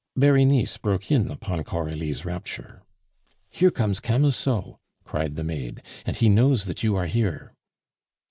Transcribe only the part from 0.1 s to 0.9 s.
Berenice